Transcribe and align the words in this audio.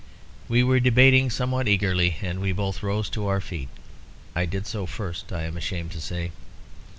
We 0.49 0.63
were 0.63 0.79
debating 0.79 1.29
somewhat 1.29 1.67
eagerly, 1.67 2.15
and 2.23 2.39
we 2.39 2.53
both 2.53 2.81
rose 2.81 3.07
to 3.11 3.27
our 3.27 3.39
feet. 3.39 3.69
I 4.35 4.47
did 4.47 4.65
so 4.65 4.87
first, 4.87 5.31
I 5.31 5.43
am 5.43 5.55
ashamed 5.55 5.91
to 5.91 6.01
say. 6.01 6.31